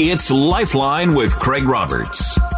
[0.00, 2.27] It's Lifeline with Craig Roberts.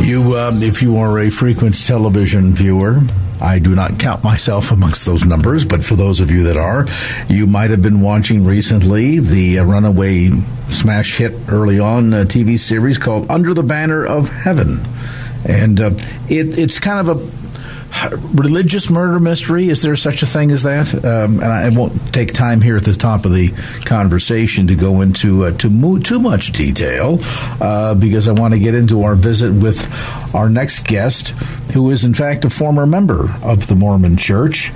[0.00, 3.00] You, um, if you are a frequent television viewer,
[3.40, 6.86] I do not count myself amongst those numbers, but for those of you that are,
[7.28, 10.30] you might have been watching recently the uh, runaway
[10.70, 14.84] smash hit early on uh, TV series called Under the Banner of Heaven.
[15.44, 15.90] And uh,
[16.28, 17.67] it, it's kind of a
[18.34, 19.68] religious murder mystery.
[19.68, 20.94] Is there such a thing as that?
[20.94, 23.50] Um, and I won't take time here at the top of the
[23.84, 27.18] conversation to go into uh, to mo- too much detail
[27.60, 29.86] uh, because I want to get into our visit with
[30.34, 31.28] our next guest,
[31.72, 34.72] who is in fact a former member of the Mormon Church.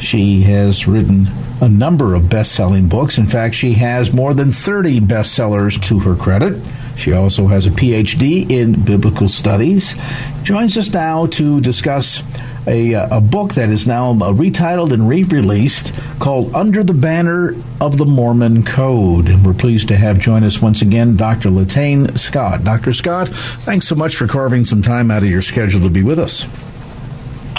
[0.00, 1.28] She has written
[1.60, 3.18] a number of best-selling books.
[3.18, 6.66] In fact, she has more than 30 bestsellers to her credit.
[6.96, 9.94] She also has a PhD in biblical studies.
[10.42, 12.22] Joins us now to discuss
[12.66, 17.54] a, uh, a book that is now uh, retitled and re-released called Under the Banner
[17.80, 19.28] of the Mormon Code.
[19.28, 21.50] And we're pleased to have join us once again Dr.
[21.50, 22.64] Latayne Scott.
[22.64, 22.92] Dr.
[22.92, 26.18] Scott, thanks so much for carving some time out of your schedule to be with
[26.18, 26.46] us.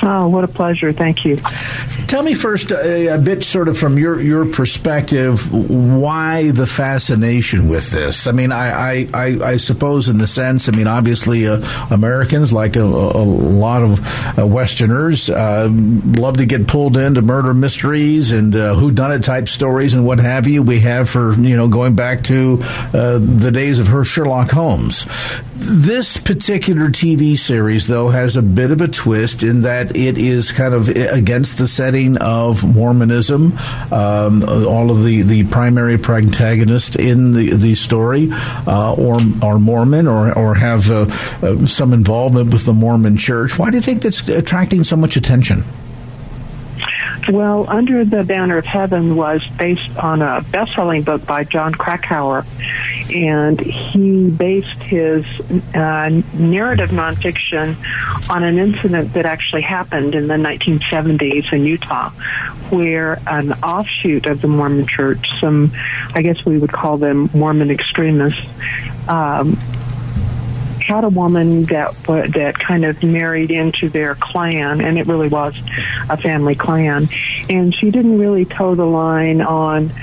[0.03, 0.91] Oh, what a pleasure.
[0.91, 1.37] Thank you.
[2.07, 7.69] Tell me first a, a, bit, sort of from your, your perspective, why the fascination
[7.69, 8.27] with this?
[8.27, 11.61] I mean, I, I, I suppose, in the sense, I mean, obviously, uh,
[11.91, 13.99] Americans, like a, a, lot of
[14.37, 19.93] uh, Westerners, uh, love to get pulled into murder mysteries and uh, whodunit type stories
[19.93, 20.63] and what have you.
[20.63, 25.05] We have for, you know, going back to uh, the days of her Sherlock Holmes.
[25.53, 30.51] This particular TV series, though, has a bit of a twist in that it is
[30.51, 33.57] kind of against the setting of Mormonism.
[33.91, 40.07] Um, all of the, the primary protagonists in the, the story uh, or are Mormon
[40.07, 41.05] or, or have uh,
[41.41, 43.57] uh, some involvement with the Mormon church.
[43.57, 45.63] Why do you think that's attracting so much attention?
[47.29, 52.45] Well, Under the Banner of Heaven was based on a best-selling book by Jon Krakauer,
[53.11, 55.25] and he based his
[55.75, 57.75] uh, narrative nonfiction
[58.29, 62.09] on an incident that actually happened in the 1970s in Utah,
[62.69, 65.71] where an offshoot of the Mormon Church, some,
[66.13, 68.45] I guess we would call them Mormon extremists,
[69.07, 69.57] um,
[70.91, 75.57] had a woman that that kind of married into their clan, and it really was
[76.09, 77.07] a family clan.
[77.49, 79.93] And she didn't really toe the line on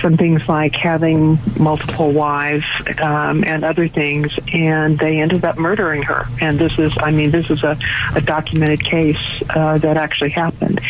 [0.00, 2.64] some things like having multiple wives
[2.98, 6.26] um, and other things, and they ended up murdering her.
[6.40, 7.76] And this is, I mean, this is a,
[8.14, 10.80] a documented case uh, that actually happened.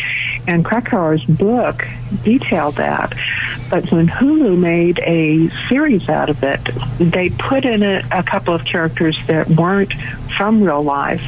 [0.49, 1.85] And Krakauer's book
[2.23, 3.13] detailed that.
[3.69, 6.59] But when Hulu made a series out of it,
[6.97, 9.93] they put in a, a couple of characters that weren't
[10.35, 11.21] from real life,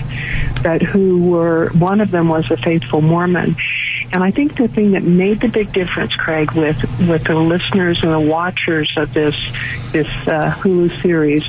[0.64, 3.56] but who were, one of them was a faithful Mormon.
[4.12, 8.02] And I think the thing that made the big difference, Craig, with, with the listeners
[8.02, 9.36] and the watchers of this
[9.92, 11.44] this uh, Hulu series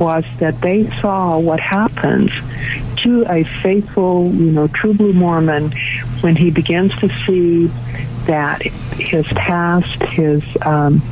[0.00, 2.32] was that they saw what happens
[3.04, 5.70] to a faithful, you know, true blue Mormon
[6.20, 7.66] when he begins to see
[8.26, 11.02] that his past, his um,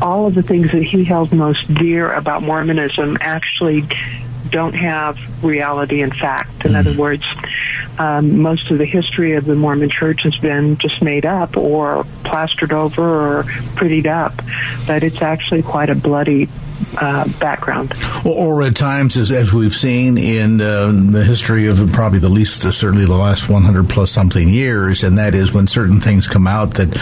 [0.00, 3.84] all of the things that he held most dear about Mormonism actually
[4.48, 6.64] don't have reality and fact.
[6.64, 6.76] In mm-hmm.
[6.76, 7.24] other words,
[7.98, 12.04] um, most of the history of the Mormon Church has been just made up or
[12.24, 13.02] plastered over
[13.38, 13.42] or
[13.74, 14.34] prettied up,
[14.86, 16.48] but it's actually quite a bloody
[16.98, 17.92] uh, background.
[18.24, 22.28] Or, or, at times, as, as we've seen in uh, the history of probably the
[22.28, 26.28] least, uh, certainly the last 100 plus something years, and that is when certain things
[26.28, 26.92] come out that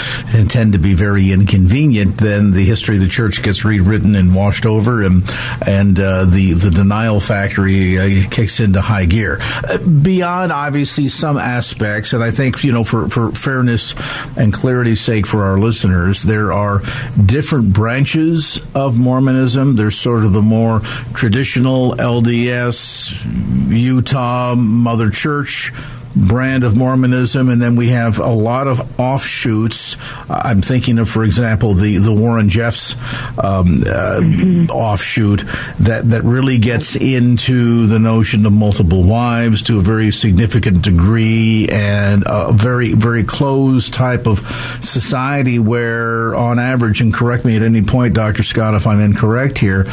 [0.49, 4.67] tend to be very inconvenient, then the history of the church gets rewritten and washed
[4.67, 5.23] over, and
[5.67, 9.39] and uh, the the denial factory uh, kicks into high gear.
[9.69, 13.95] Uh, beyond obviously some aspects, and I think you know, for for fairness
[14.37, 16.83] and clarity's sake for our listeners, there are
[17.25, 19.74] different branches of Mormonism.
[19.76, 20.81] There's sort of the more
[21.15, 23.25] traditional LDS
[23.69, 25.73] Utah Mother Church
[26.16, 29.96] brand of Mormonism, and then we have a lot of offshoots.
[30.28, 32.94] I'm thinking of, for example, the the Warren Jeffs
[33.38, 34.70] um, uh, mm-hmm.
[34.70, 35.44] offshoot
[35.81, 41.69] that that really gets into the notion of multiple wives to a very significant degree,
[41.69, 44.40] and a very very closed type of
[44.81, 49.58] society where, on average, and correct me at any point, Doctor Scott, if I'm incorrect
[49.58, 49.84] here,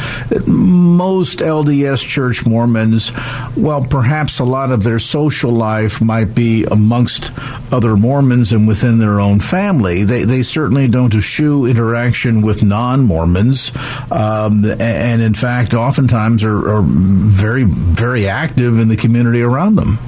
[0.46, 3.12] most LDS Church Mormons,
[3.56, 7.30] well, perhaps a lot of their social life might be amongst
[7.72, 10.04] other Mormons and within their own family.
[10.04, 13.72] They, they certainly don't eschew interaction with non Mormons,
[14.10, 19.98] um, and in fact, oftentimes are, are very, very active in the community around them.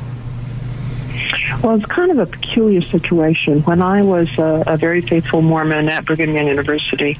[1.62, 3.62] Well, it's kind of a peculiar situation.
[3.62, 7.18] When I was a, a very faithful Mormon at Brigham Young University,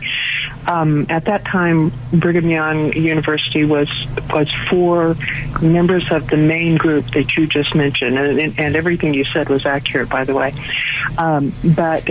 [0.67, 3.89] um, at that time, Brigham Young University was
[4.31, 5.17] was for
[5.61, 9.67] members of the main group that you just mentioned, and, and everything you said was
[9.67, 10.55] accurate, by the way.
[11.19, 12.09] Um, but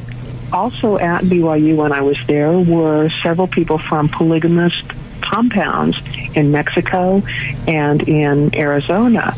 [0.52, 4.74] also at BYU when I was there were several people from polygamous
[5.22, 5.98] compounds
[6.36, 7.24] in Mexico
[7.68, 9.36] and in Arizona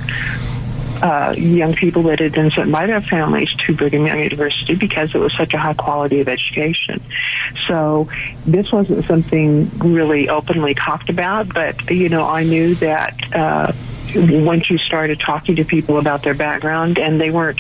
[1.06, 5.14] uh, young people that had been sent by their families to Brigham Young University because
[5.14, 7.00] it was such a high quality of education.
[7.68, 8.10] So
[8.48, 13.72] this wasn't something really openly talked about, but you know, I knew that uh,
[14.16, 17.60] once you started talking to people about their background, and they weren't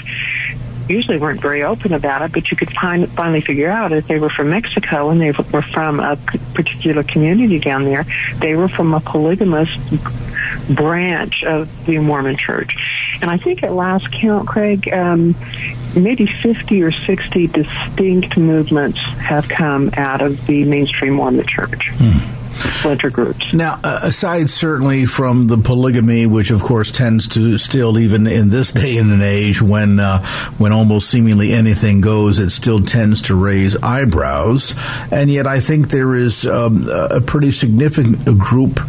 [0.89, 4.19] usually weren't very open about it, but you could find, finally figure out if they
[4.19, 6.15] were from Mexico and they were from a
[6.53, 8.06] particular community down there,
[8.39, 9.69] they were from a polygamous
[10.69, 12.75] branch of the Mormon Church.
[13.21, 15.35] And I think at last count, Craig, um,
[15.95, 21.89] maybe 50 or 60 distinct movements have come out of the mainstream Mormon Church.
[21.97, 22.35] Hmm
[22.85, 23.51] splinter groups.
[23.51, 28.49] Now, uh, aside certainly from the polygamy, which of course tends to still, even in
[28.49, 30.23] this day and an age, when uh,
[30.59, 34.75] when almost seemingly anything goes, it still tends to raise eyebrows.
[35.11, 38.79] And yet, I think there is um, a pretty significant group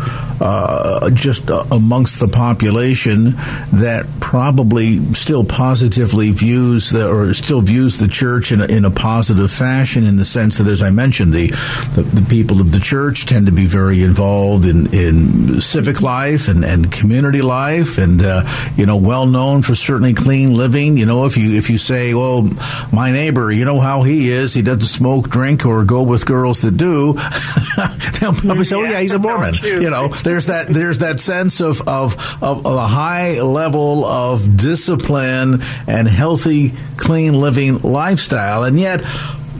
[0.40, 3.31] uh, just uh, amongst the population
[3.72, 8.90] that probably still positively views the, or still views the church in a, in a
[8.90, 11.46] positive fashion, in the sense that, as I mentioned, the,
[11.94, 16.49] the, the people of the church tend to be very involved in, in civic life
[16.49, 18.44] and, and community life, and uh,
[18.77, 20.97] you know, well known for certainly clean living.
[20.97, 22.50] You know, if you if you say, "Well,
[22.93, 24.55] my neighbor, you know how he is.
[24.55, 27.12] He doesn't smoke, drink, or go with girls that do,"
[28.21, 31.61] they'll probably say, "Oh yeah, he's a Mormon." You know, there's that there's that sense
[31.61, 38.79] of of, of, of a high level of discipline and healthy, clean living lifestyle, and
[38.79, 39.03] yet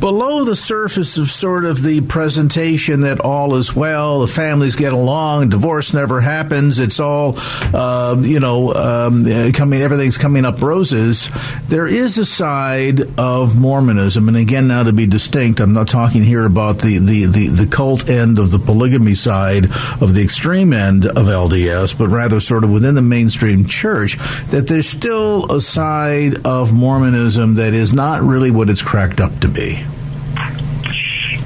[0.01, 4.93] below the surface of sort of the presentation that all is well, the families get
[4.93, 7.35] along, divorce never happens, it's all,
[7.75, 11.29] uh, you know, um, coming, everything's coming up roses.
[11.69, 16.23] There is a side of Mormonism, and again, now to be distinct, I'm not talking
[16.23, 19.67] here about the, the, the, the cult end of the polygamy side
[20.01, 24.69] of the extreme end of LDS, but rather sort of within the mainstream church, that
[24.69, 29.49] there's still a side of Mormonism that is not really what it's cracked up to
[29.49, 29.86] be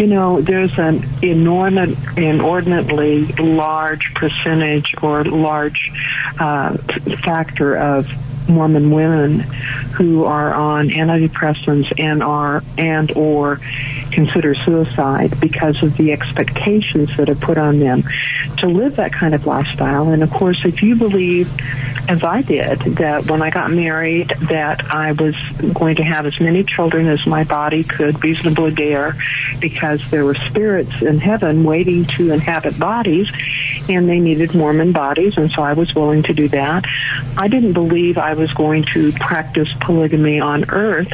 [0.01, 5.93] you know, there's an enormous, inordinately large percentage or large
[6.39, 6.75] uh,
[7.23, 8.09] factor of
[8.49, 13.61] Mormon women who are on antidepressants and are and or
[14.11, 18.03] consider suicide because of the expectations that are put on them
[18.61, 20.09] to live that kind of lifestyle.
[20.09, 21.51] And of course, if you believe,
[22.09, 25.37] as I did, that when I got married, that I was
[25.75, 29.17] going to have as many children as my body could reasonably bear,
[29.61, 33.29] because there were spirits in heaven waiting to inhabit bodies,
[33.89, 36.85] and they needed Mormon bodies, and so I was willing to do that.
[37.37, 41.13] I didn't believe I was going to practice polygamy on earth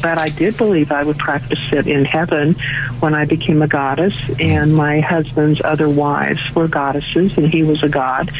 [0.00, 2.54] but I did believe I would practice it in heaven
[3.00, 7.82] when I became a goddess, and my husband's other wives were goddesses, and he was
[7.82, 8.30] a god,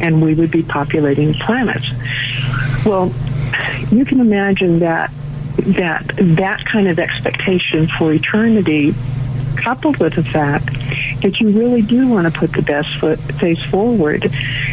[0.00, 1.86] and we would be populating planets.
[2.84, 3.12] Well,
[3.90, 5.10] you can imagine that
[5.56, 8.94] that that kind of expectation for eternity
[9.56, 10.68] coupled with the fact
[11.22, 14.30] that you really do want to put the best foot face forward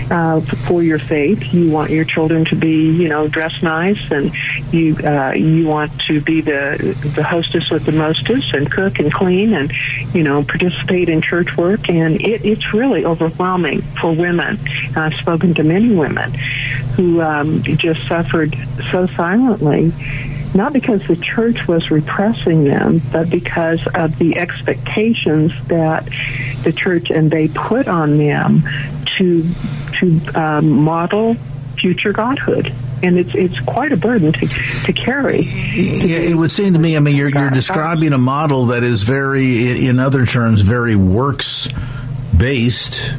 [0.09, 1.53] uh, for your faith.
[1.53, 4.31] You want your children to be, you know, dressed nice, and
[4.71, 9.11] you uh, you want to be the the hostess with the mostest, and cook and
[9.13, 9.71] clean, and
[10.13, 11.89] you know, participate in church work.
[11.89, 14.59] And it, it's really overwhelming for women.
[14.95, 16.33] I've spoken to many women
[16.95, 18.55] who um, just suffered
[18.91, 19.91] so silently,
[20.53, 26.07] not because the church was repressing them, but because of the expectations that
[26.63, 28.63] the church and they put on them
[29.17, 29.47] to
[29.99, 31.35] to um, model
[31.77, 32.71] future godhood
[33.03, 35.41] and it's it's quite a burden to, to carry.
[35.41, 36.95] Yeah, it would seem to me.
[36.95, 41.67] I mean, you're you're describing a model that is very, in other terms, very works
[42.35, 43.13] based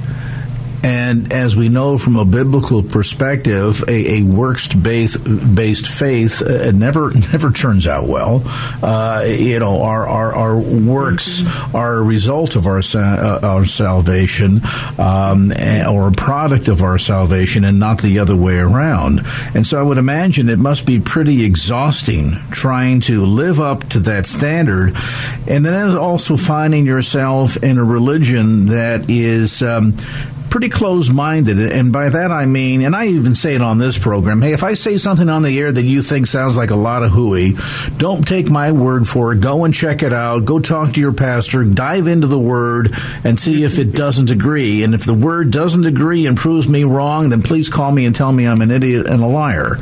[0.82, 7.12] and as we know from a biblical perspective, a, a works-based based faith uh, never
[7.32, 8.42] never turns out well.
[8.82, 11.76] Uh, you know, our our, our works mm-hmm.
[11.76, 14.60] are a result of our uh, our salvation,
[14.98, 19.20] um, or a product of our salvation, and not the other way around.
[19.54, 24.00] And so, I would imagine it must be pretty exhausting trying to live up to
[24.00, 24.96] that standard,
[25.46, 29.62] and then also finding yourself in a religion that is.
[29.62, 29.96] Um,
[30.52, 31.58] pretty close minded.
[31.58, 34.62] And by that I mean, and I even say it on this program hey, if
[34.62, 37.56] I say something on the air that you think sounds like a lot of hooey,
[37.96, 39.40] don't take my word for it.
[39.40, 40.44] Go and check it out.
[40.44, 41.64] Go talk to your pastor.
[41.64, 42.94] Dive into the word
[43.24, 44.82] and see if it doesn't agree.
[44.82, 48.14] And if the word doesn't agree and proves me wrong, then please call me and
[48.14, 49.78] tell me I'm an idiot and a liar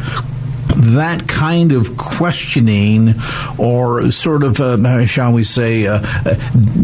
[0.76, 3.14] that kind of questioning
[3.58, 6.34] or sort of, uh, shall we say, uh, uh,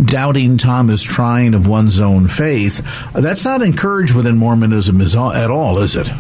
[0.05, 5.97] doubting Thomas trying of one's own faith, that's not encouraged within Mormonism at all, is
[5.97, 6.11] it?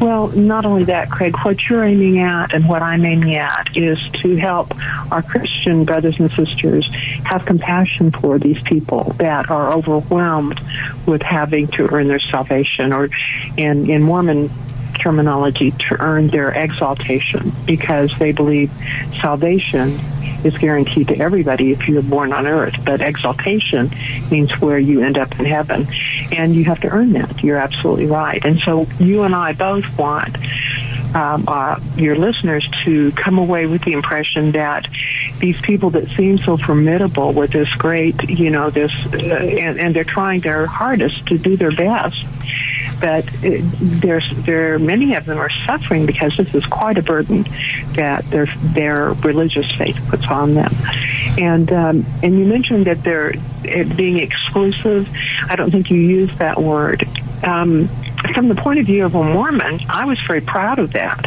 [0.00, 3.98] Well, not only that, Craig, what you're aiming at and what I'm aiming at is
[4.22, 4.72] to help
[5.12, 6.88] our Christian brothers and sisters
[7.26, 10.58] have compassion for these people that are overwhelmed
[11.04, 13.10] with having to earn their salvation or
[13.58, 14.50] in, in Mormon
[15.02, 18.70] terminology to earn their exaltation because they believe
[19.20, 19.98] salvation
[20.44, 22.74] is guaranteed to everybody if you're born on earth.
[22.84, 23.90] But exaltation
[24.30, 25.86] means where you end up in heaven.
[26.32, 27.42] And you have to earn that.
[27.42, 28.44] You're absolutely right.
[28.44, 30.36] And so you and I both want
[31.14, 34.86] um, uh, your listeners to come away with the impression that
[35.40, 39.94] these people that seem so formidable with this great, you know, this, uh, and, and
[39.94, 42.26] they're trying their hardest to do their best
[43.00, 47.44] but it, there's there many of them are suffering because this is quite a burden
[47.94, 50.70] that their their religious faith puts on them.
[51.38, 55.08] And um, and you mentioned that they're being exclusive.
[55.48, 57.08] I don't think you used that word.
[57.42, 57.88] Um,
[58.34, 61.26] from the point of view of a Mormon, I was very proud of that.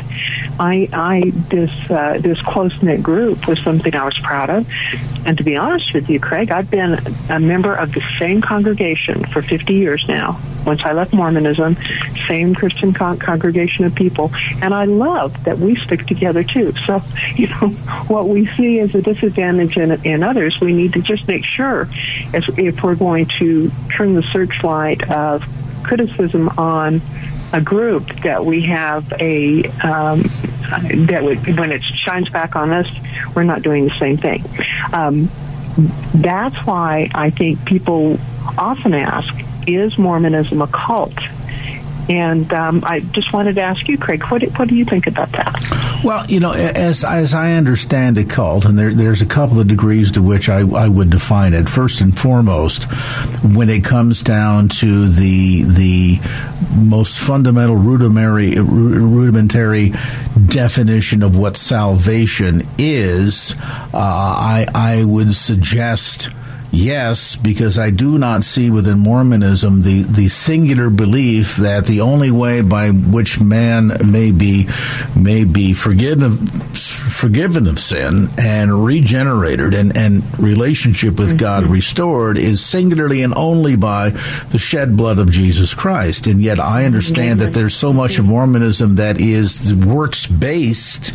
[0.60, 4.70] I, I this uh, this close knit group was something I was proud of.
[5.26, 9.26] And to be honest with you, Craig, I've been a member of the same congregation
[9.26, 10.40] for 50 years now.
[10.66, 11.76] Once I left Mormonism,
[12.28, 14.32] same Christian con- congregation of people,
[14.62, 16.74] and I love that we stick together too.
[16.86, 17.02] So,
[17.36, 17.70] you know,
[18.08, 21.90] what we see as a disadvantage in, in others, we need to just make sure,
[22.34, 25.44] as if we're going to turn the searchlight of
[25.84, 27.02] criticism on
[27.52, 30.24] a group that we have a um,
[31.06, 32.88] that would, when it shines back on us,
[33.36, 34.44] we're not doing the same thing.
[34.92, 35.30] Um,
[36.16, 38.20] that's why I think people
[38.58, 39.34] often ask,
[39.68, 41.18] "Is Mormonism a cult?"
[42.10, 45.32] And um, I just wanted to ask you, Craig, what, what do you think about
[45.32, 45.54] that?
[46.04, 49.70] Well, you know, as as I understand a cult, and there, there's a couple of
[49.70, 51.70] degrees to which I, I would define it.
[51.70, 52.84] First and foremost,
[53.42, 56.20] when it comes down to the the
[56.76, 59.94] most fundamental rudimentary rudimentary
[60.50, 66.30] definition of what salvation is, uh, I I would suggest
[66.76, 72.32] Yes, because I do not see within Mormonism the, the singular belief that the only
[72.32, 74.68] way by which man may be
[75.16, 81.38] may be forgiven forgiven of sin and regenerated and, and relationship with mm-hmm.
[81.38, 84.10] God restored is singularly and only by
[84.50, 86.26] the shed blood of Jesus Christ.
[86.26, 91.14] And yet I understand that there's so much of Mormonism that is works based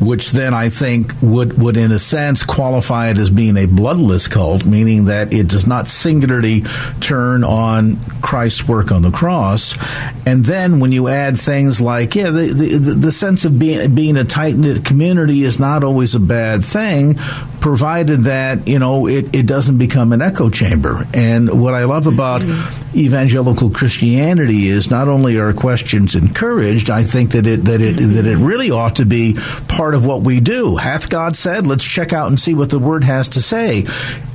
[0.00, 4.28] which then I think would, would in a sense qualify it as being a bloodless
[4.28, 6.62] cult, meaning that it does not singularly
[7.00, 9.76] turn on Christ's work on the cross.
[10.26, 14.16] And then when you add things like, yeah, the, the, the sense of being, being
[14.16, 17.18] a tight knit community is not always a bad thing,
[17.64, 21.06] provided that you know it, it doesn't become an echo chamber.
[21.14, 22.98] And what I love about mm-hmm.
[22.98, 28.26] evangelical Christianity is not only are questions encouraged, I think that it that it that
[28.26, 30.76] it really ought to be part of what we do.
[30.76, 31.66] Hath God said?
[31.66, 33.86] Let's check out and see what the Word has to say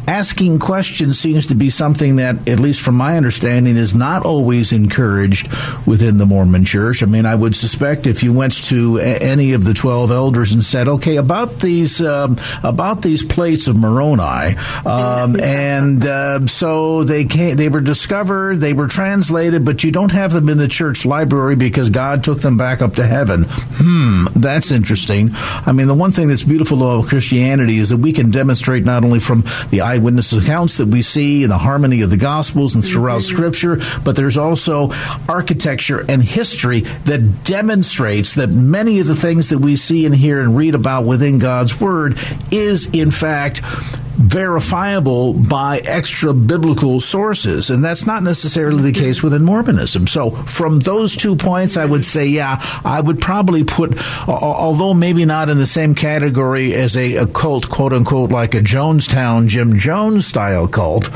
[0.09, 4.71] asking questions seems to be something that, at least from my understanding, is not always
[4.71, 5.47] encouraged
[5.85, 7.03] within the Mormon Church.
[7.03, 10.63] I mean, I would suspect if you went to any of the twelve elders and
[10.63, 17.25] said, "Okay, about these um, about these plates of Moroni," um, and uh, so they
[17.25, 21.05] came, they were discovered, they were translated, but you don't have them in the church
[21.05, 23.43] library because God took them back up to heaven.
[23.47, 25.29] Hmm, that's interesting.
[25.33, 29.03] I mean, the one thing that's beautiful about Christianity is that we can demonstrate not
[29.03, 29.98] only from the eyewitness
[30.33, 33.35] accounts that we see in the harmony of the Gospels and throughout Mm-hmm.
[33.35, 34.91] Scripture, but there's also
[35.27, 40.41] architecture and history that demonstrates that many of the things that we see and hear
[40.41, 42.17] and read about within God's Word
[42.51, 43.61] is, in fact,
[44.29, 47.71] verifiable by extra biblical sources.
[47.71, 50.05] And that's not necessarily the case within Mormonism.
[50.05, 55.25] So, from those two points, I would say, yeah, I would probably put, although maybe
[55.25, 59.77] not in the same category as a, a cult, quote unquote, like a Jonestown Jim
[59.77, 61.09] Jones style cult,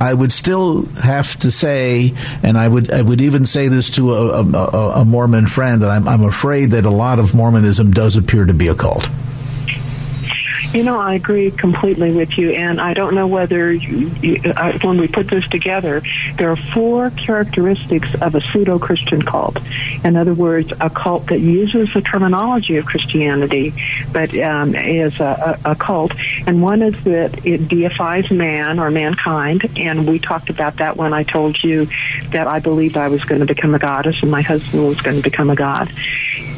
[0.00, 4.14] I would still have to say, and I would I would even say this to
[4.14, 8.16] a, a, a Mormon friend, that I'm, I'm afraid that a lot of Mormonism does
[8.16, 9.08] appear to be a cult.
[10.76, 14.78] You know, I agree completely with you, and I don't know whether you, you, uh,
[14.82, 16.02] when we put this together,
[16.36, 19.56] there are four characteristics of a pseudo Christian cult.
[20.04, 23.72] In other words, a cult that uses the terminology of Christianity,
[24.12, 26.12] but um, is a, a, a cult.
[26.46, 31.14] And one is that it deifies man or mankind, and we talked about that when
[31.14, 31.88] I told you
[32.32, 35.16] that I believed I was going to become a goddess and my husband was going
[35.16, 35.90] to become a god.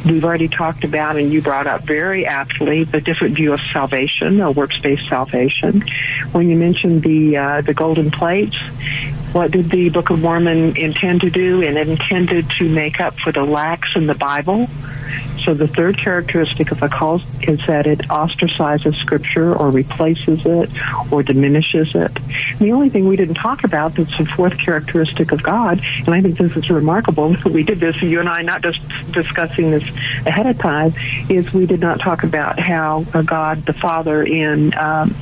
[0.05, 4.41] We've already talked about, and you brought up very aptly, the different view of salvation,
[4.41, 5.83] or works-based salvation.
[6.31, 8.57] When you mentioned the uh, the golden plates,
[9.33, 11.63] what did the Book of Mormon intend to do?
[11.63, 14.67] And it intended to make up for the lacks in the Bible.
[15.45, 20.69] So the third characteristic of a cult is that it ostracizes Scripture or replaces it
[21.11, 22.17] or diminishes it.
[22.59, 26.21] The only thing we didn't talk about that's the fourth characteristic of God, and I
[26.21, 28.79] think this is remarkable, we did this, you and I not just
[29.11, 29.83] discussing this
[30.25, 30.93] ahead of time,
[31.29, 35.15] is we did not talk about how a God the Father in um,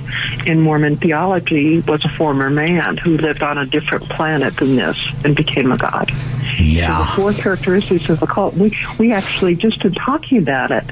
[0.45, 4.97] in Mormon theology was a former man who lived on a different planet than this
[5.23, 6.11] and became a God.
[6.59, 6.97] Yeah.
[6.97, 8.55] So the four characteristics of a cult.
[8.55, 10.85] We we actually just in talking about it,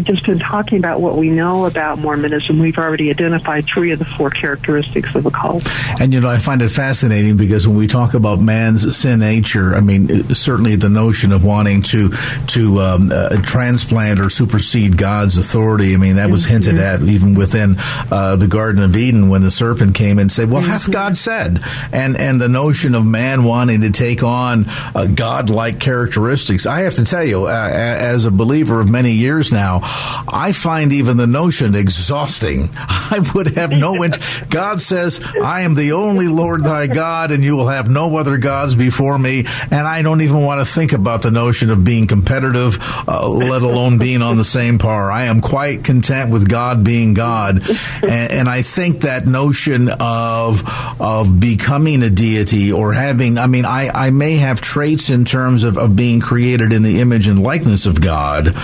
[0.00, 4.04] just in talking about what we know about Mormonism, we've already identified three of the
[4.04, 5.70] four characteristics of a cult.
[6.00, 9.74] And you know, I find it fascinating because when we talk about man's sin nature,
[9.74, 12.10] I mean, certainly the notion of wanting to
[12.48, 15.94] to um, uh, transplant or supersede God's authority.
[15.94, 17.76] I mean, that was hinted at even within
[18.10, 21.60] uh, the Garden of Eden when the serpent came and said, "Well, hath God said?"
[21.92, 26.66] And and the notion of man wanting to take on uh, God-like characteristics.
[26.66, 30.92] I have to tell you, uh, as a believer of many years now, I find
[30.92, 32.70] even the notion exhausting.
[32.76, 34.18] I would have no int-
[34.48, 38.38] God says, I am the only Lord thy God, and you will have no other
[38.38, 39.46] gods before me.
[39.70, 43.62] And I don't even want to think about the notion of being competitive, uh, let
[43.62, 45.10] alone being on the same par.
[45.10, 47.62] I am quite content with God being God.
[48.02, 50.62] And, and I think that notion of,
[51.00, 55.64] of becoming a deity or having, I mean, I, I may have traits in terms
[55.64, 58.54] of, of being created in the image and likeness of God,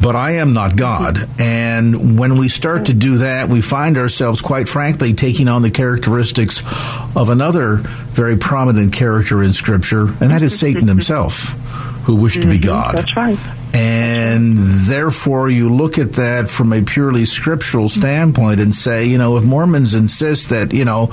[0.00, 1.28] but I am not God.
[1.38, 5.70] And when we start to do that, we find ourselves, quite frankly, taking on the
[5.70, 6.62] characteristics
[7.16, 10.74] of another very prominent character in Scripture, and that is mm-hmm.
[10.74, 11.34] Satan himself,
[12.04, 12.66] who wished to be mm-hmm.
[12.66, 12.94] God.
[12.96, 13.38] That's right.
[13.74, 19.36] And therefore, you look at that from a purely scriptural standpoint and say, you know,
[19.36, 21.12] if Mormons insist that, you know,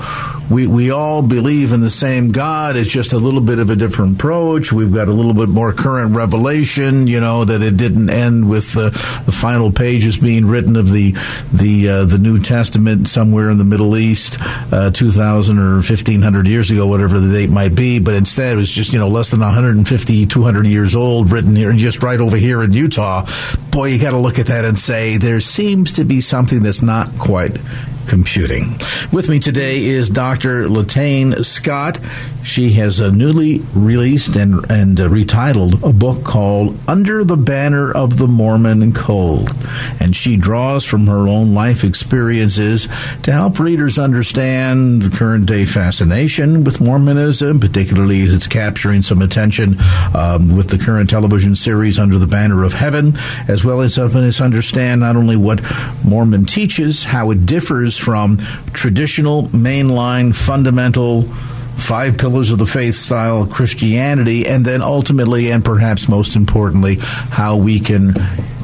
[0.50, 3.76] we, we all believe in the same God, it's just a little bit of a
[3.76, 4.72] different approach.
[4.72, 8.72] We've got a little bit more current revelation, you know, that it didn't end with
[8.72, 8.90] the,
[9.26, 11.14] the final pages being written of the
[11.52, 14.38] the uh, the New Testament somewhere in the Middle East,
[14.72, 17.98] uh, 2,000 or 1,500 years ago, whatever the date might be.
[17.98, 21.72] But instead, it was just, you know, less than 150, 200 years old, written here,
[21.72, 23.26] just right over here in Utah,
[23.70, 26.82] boy, you got to look at that and say there seems to be something that's
[26.82, 27.58] not quite
[28.06, 28.78] computing.
[29.12, 30.68] With me today is Dr.
[30.68, 31.98] Latayne Scott.
[32.42, 37.90] She has a newly released and, and uh, retitled a book called Under the Banner
[37.90, 39.50] of the Mormon Code.
[39.98, 42.86] And she draws from her own life experiences
[43.24, 49.22] to help readers understand the current day fascination with Mormonism, particularly as it's capturing some
[49.22, 49.76] attention
[50.14, 53.14] um, with the current television series Under the Banner of Heaven,
[53.48, 55.60] as well as helping us understand not only what
[56.04, 58.38] Mormon teaches, how it differs from
[58.72, 66.08] traditional, mainline, fundamental, five pillars of the faith style Christianity, and then ultimately, and perhaps
[66.08, 68.14] most importantly, how we can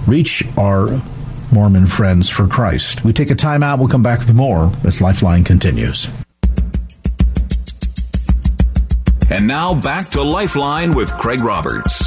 [0.07, 1.01] reach our
[1.53, 3.05] Mormon Friends for Christ.
[3.05, 3.79] We take a time out.
[3.79, 6.09] We'll come back with more as Lifeline continues.
[9.31, 12.02] And now back to Lifeline with Craig Roberts.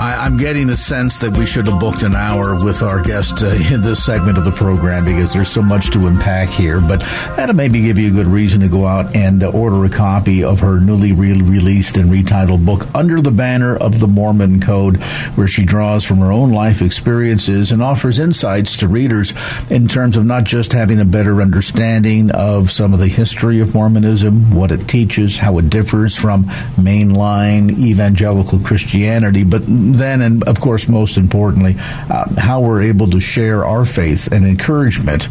[0.00, 3.42] I, am getting the sense that we should have booked an hour with our guest
[3.42, 6.80] uh, in this segment of the program because there's so much to unpack here.
[6.80, 7.00] But
[7.36, 10.42] that'll maybe give you a good reason to go out and uh, order a copy
[10.42, 14.96] of her newly re- released and retitled book, Under the Banner of the Mormon Code,
[15.34, 19.34] where she draws from her own life experiences and offers insights to readers
[19.68, 23.74] in terms of not just having a better understanding of some of the history of
[23.74, 26.44] Mormonism, what it teaches, how it differs from
[26.76, 29.60] mainline evangelical Christianity, but
[29.92, 34.46] then, and of course, most importantly, uh, how we're able to share our faith and
[34.46, 35.28] encouragement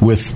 [0.00, 0.34] with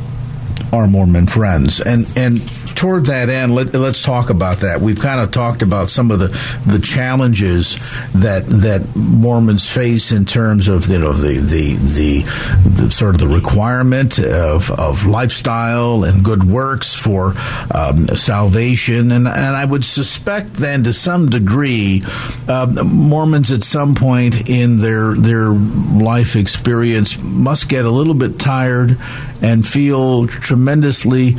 [0.73, 1.81] our Mormon friends.
[1.81, 2.41] And and
[2.75, 4.81] toward that end, let, us talk about that.
[4.81, 6.29] We've kind of talked about some of the,
[6.67, 12.23] the challenges that that Mormons face in terms of you know the the the,
[12.69, 17.35] the sort of the requirement of, of lifestyle and good works for
[17.75, 19.13] um, salvation.
[19.13, 22.03] And and I would suspect then to some degree,
[22.49, 28.39] uh, Mormons at some point in their their life experience must get a little bit
[28.39, 28.97] tired
[29.43, 30.29] and feel
[30.63, 31.35] tremendously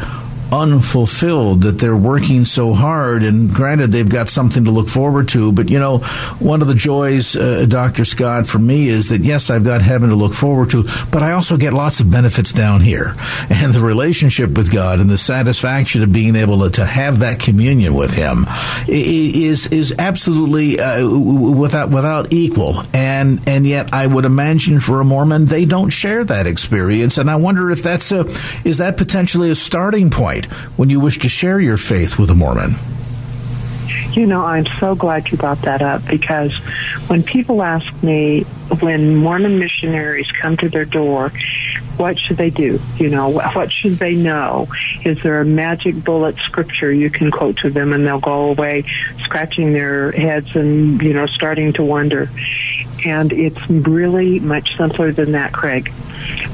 [0.53, 5.51] unfulfilled that they're working so hard and granted they've got something to look forward to
[5.51, 5.97] but you know
[6.37, 10.09] one of the joys uh, dr scott for me is that yes i've got heaven
[10.09, 13.15] to look forward to but i also get lots of benefits down here.
[13.63, 17.39] And the relationship with god and the satisfaction of being able to, to have that
[17.39, 18.45] communion with him
[18.87, 22.83] is is absolutely uh, without without equal.
[22.93, 27.29] And and yet i would imagine for a mormon they don't share that experience and
[27.29, 28.25] i wonder if that's a
[28.63, 30.42] is that potentially a starting point
[30.75, 32.75] when you wish to share your faith with a Mormon?
[34.13, 36.55] You know, I'm so glad you brought that up because
[37.07, 38.43] when people ask me,
[38.79, 41.31] when Mormon missionaries come to their door,
[41.97, 42.79] what should they do?
[42.97, 44.67] You know, what should they know?
[45.03, 48.83] Is there a magic bullet scripture you can quote to them and they'll go away
[49.23, 52.29] scratching their heads and, you know, starting to wonder?
[53.05, 55.91] And it's really much simpler than that, Craig.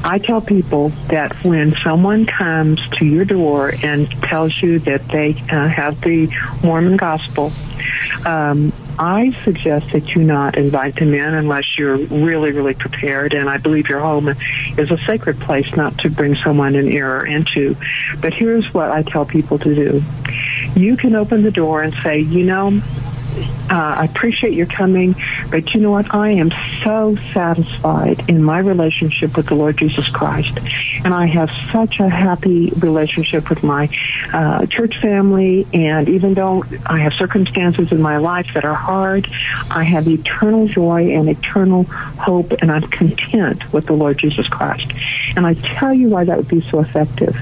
[0.03, 5.31] I tell people that when someone comes to your door and tells you that they
[5.51, 6.29] uh, have the
[6.63, 7.51] Mormon gospel,
[8.25, 13.33] um, I suggest that you not invite them in unless you're really, really prepared.
[13.33, 14.29] And I believe your home
[14.77, 17.75] is a sacred place not to bring someone in error into.
[18.19, 20.03] But here's what I tell people to do.
[20.75, 22.81] You can open the door and say, you know,
[23.69, 25.15] uh, I appreciate your coming,
[25.51, 26.13] but you know what?
[26.13, 26.51] I am
[26.83, 30.57] so satisfied in my relationship with the Lord Jesus Christ.
[31.03, 33.89] And I have such a happy relationship with my
[34.33, 35.67] uh, church family.
[35.73, 39.27] And even though I have circumstances in my life that are hard,
[39.69, 44.91] I have eternal joy and eternal hope, and I'm content with the Lord Jesus Christ.
[45.35, 47.35] And I tell you why that would be so effective.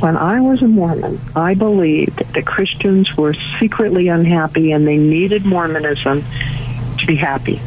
[0.00, 5.44] When I was a Mormon, I believed that Christians were secretly unhappy and they needed
[5.44, 6.24] Mormonism
[6.98, 7.60] to be happy.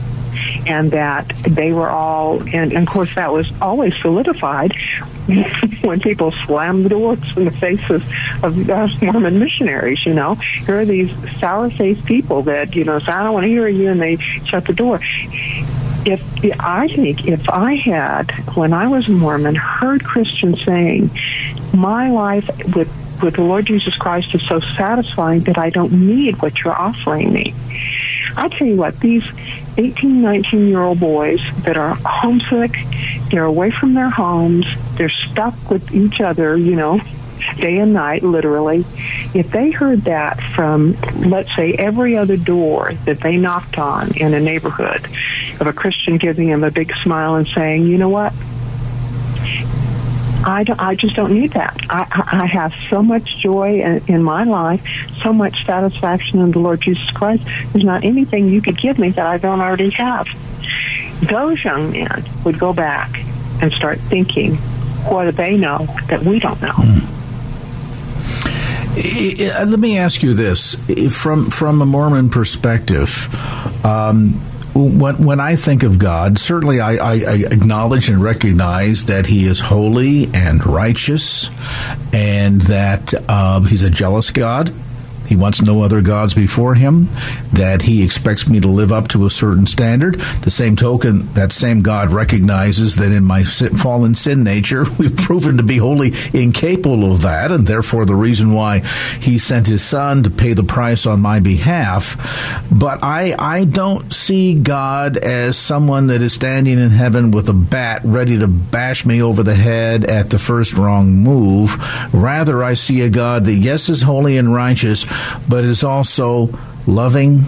[0.66, 4.74] And that they were all, and, and of course, that was always solidified
[5.82, 8.04] when people slam the doors in the faces
[8.44, 10.36] of us Mormon missionaries, you know.
[10.36, 13.68] Here are these sour faced people that, you know, say, I don't want to hear
[13.68, 15.00] you, and they shut the door
[16.06, 16.24] if
[16.60, 21.10] I think if I had, when I was Mormon, heard Christians saying,
[21.74, 22.90] "My life with
[23.22, 27.32] with the Lord Jesus Christ is so satisfying that I don't need what you're offering
[27.32, 27.54] me,"
[28.36, 29.24] I tell you what, these
[29.78, 32.76] 18, 19 year old boys that are homesick,
[33.30, 37.00] they're away from their homes, they're stuck with each other, you know,
[37.58, 38.86] day and night, literally.
[39.34, 44.34] If they heard that from, let's say, every other door that they knocked on in
[44.34, 45.08] a neighborhood,
[45.62, 48.34] of a Christian giving them a big smile and saying, you know what?
[50.44, 51.78] I, don't, I just don't need that.
[51.88, 54.84] I, I have so much joy in, in my life,
[55.22, 57.44] so much satisfaction in the Lord Jesus Christ.
[57.72, 60.28] There's not anything you could give me that I don't already have.
[61.22, 63.24] Those young men would go back
[63.62, 64.56] and start thinking,
[65.06, 66.72] what do they know that we don't know?
[66.72, 67.21] Hmm.
[68.96, 70.76] Let me ask you this:
[71.16, 73.30] from from a Mormon perspective,
[73.86, 74.34] um,
[74.74, 79.60] when, when I think of God, certainly I, I, acknowledge and recognize that He is
[79.60, 81.50] holy and righteous,
[82.12, 84.74] and that um, He's a jealous God,
[85.32, 87.08] He wants no other gods before him,
[87.54, 90.16] that he expects me to live up to a certain standard.
[90.42, 95.56] The same token, that same God recognizes that in my fallen sin nature, we've proven
[95.56, 98.80] to be wholly incapable of that, and therefore the reason why
[99.22, 102.18] he sent his son to pay the price on my behalf.
[102.70, 107.54] But I, I don't see God as someone that is standing in heaven with a
[107.54, 111.78] bat ready to bash me over the head at the first wrong move.
[112.14, 115.06] Rather, I see a God that, yes, is holy and righteous,
[115.48, 116.58] but is also
[116.88, 117.46] loving,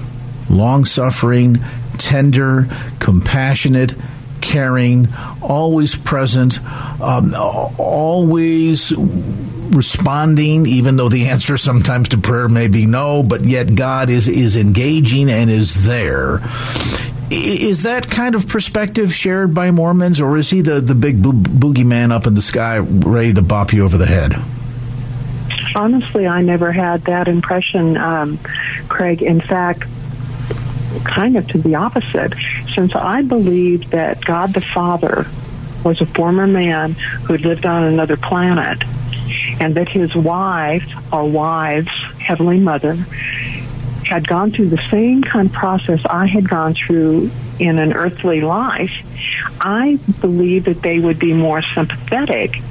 [0.49, 1.57] long suffering,
[1.97, 2.67] tender,
[2.99, 3.93] compassionate,
[4.41, 5.07] caring,
[5.41, 6.59] always present,
[7.01, 13.73] um, always responding, even though the answer sometimes to prayer may be no, but yet
[13.73, 16.41] God is, is engaging and is there.
[17.31, 21.31] Is that kind of perspective shared by Mormons, or is he the, the big bo-
[21.31, 24.35] boogeyman up in the sky ready to bop you over the head?
[25.75, 28.37] Honestly, I never had that impression, um,
[28.87, 29.21] Craig.
[29.23, 29.83] In fact,
[31.03, 32.33] kind of to the opposite,
[32.75, 35.27] since I believed that God the Father
[35.83, 38.83] was a former man who lived on another planet,
[39.59, 42.95] and that his wife, or wives, Heavenly Mother,
[44.05, 48.41] had gone through the same kind of process I had gone through in an earthly
[48.41, 48.91] life,
[49.59, 52.61] I believe that they would be more sympathetic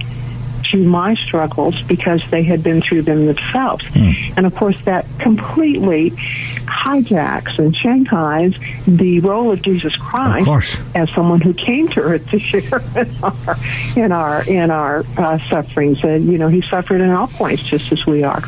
[0.72, 3.84] to my struggles because they had been through them themselves.
[3.84, 4.36] Mm.
[4.36, 11.10] And of course, that completely hijacks and shanghais the role of Jesus Christ of as
[11.10, 13.56] someone who came to earth to share in our
[13.96, 16.02] in our, in our uh, sufferings.
[16.02, 18.42] And you know, he suffered in all points just as we are.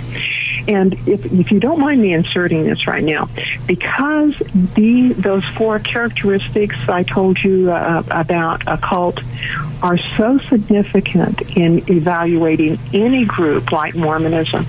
[0.66, 3.28] And if, if you don't mind me inserting this right now,
[3.66, 4.36] because
[4.74, 9.20] the those four characteristics I told you uh, about a cult
[9.82, 14.66] are so significant in evaluating any group like Mormonism,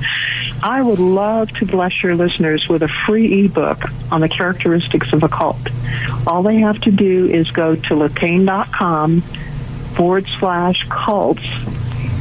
[0.61, 5.23] I would love to bless your listeners with a free ebook on the characteristics of
[5.23, 5.57] a cult.
[6.27, 9.21] All they have to do is go to latayne.com
[9.95, 11.45] forward slash cults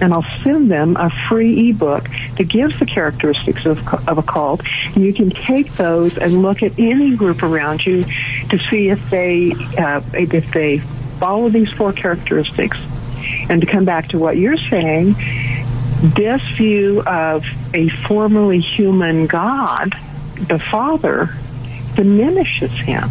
[0.00, 4.62] and I'll send them a free ebook that gives the characteristics of, of a cult.
[4.94, 9.52] You can take those and look at any group around you to see if they
[9.78, 12.78] uh, if they follow these four characteristics.
[13.48, 15.14] And to come back to what you're saying,
[16.02, 19.94] this view of a formerly human God,
[20.48, 21.30] the Father,
[21.94, 23.08] diminishes him.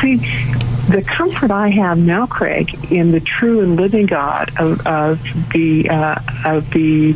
[0.00, 0.16] See,
[0.88, 5.88] the comfort I have now, Craig, in the true and living God of, of the
[5.88, 7.14] uh, of the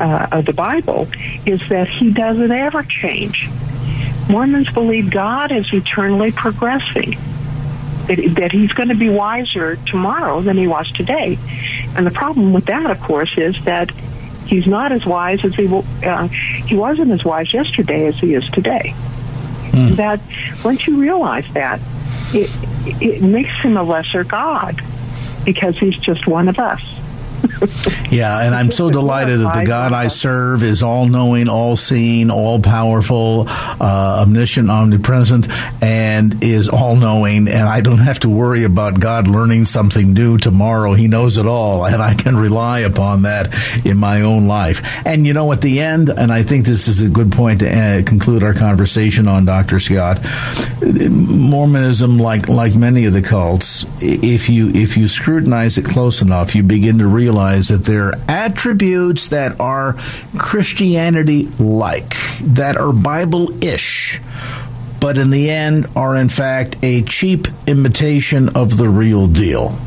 [0.00, 1.08] uh, of the Bible
[1.46, 3.48] is that He doesn't ever change.
[4.28, 7.16] Mormons believe God is eternally progressing.
[8.06, 11.38] That, that he's going to be wiser tomorrow than he was today.
[11.94, 13.90] And the problem with that, of course, is that
[14.46, 18.48] he's not as wise as he uh, he wasn't as wise yesterday as he is
[18.50, 18.94] today.
[19.72, 19.96] Mm.
[19.96, 20.20] That
[20.64, 21.80] once you realize that,
[22.32, 22.50] it,
[23.02, 24.80] it makes him a lesser God
[25.44, 26.97] because he's just one of us.
[28.10, 32.30] yeah, and I'm so delighted that the God I serve is all knowing, all seeing,
[32.30, 35.48] all powerful, uh, omniscient, omnipresent,
[35.82, 37.48] and is all knowing.
[37.48, 40.94] And I don't have to worry about God learning something new tomorrow.
[40.94, 44.82] He knows it all, and I can rely upon that in my own life.
[45.04, 47.70] And you know, at the end, and I think this is a good point to
[47.70, 49.80] uh, conclude our conversation on Dr.
[49.80, 50.20] Scott,
[50.82, 56.54] Mormonism, like like many of the cults, if you if you scrutinize it close enough,
[56.54, 59.96] you begin to realize realize that there are attributes that are
[60.38, 64.18] Christianity like, that are Bible ish,
[64.98, 69.78] but in the end are in fact a cheap imitation of the real deal.